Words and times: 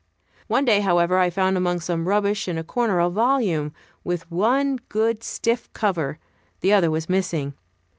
One 0.47 0.65
day, 0.65 0.79
however, 0.79 1.19
I 1.19 1.29
found 1.29 1.57
among 1.57 1.79
some 1.79 2.07
rubbish 2.07 2.47
in 2.47 2.57
a 2.57 2.63
corner 2.63 2.99
a 2.99 3.07
volume, 3.07 3.71
with 4.03 4.31
one 4.31 4.77
good 4.89 5.21
stiff 5.23 5.71
cover; 5.73 6.17
the 6.61 6.73
other 6.73 6.89
was 6.89 7.07
missing. 7.07 7.53